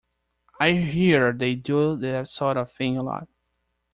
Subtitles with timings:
[0.59, 3.27] I hear they do that sort of thing a lot.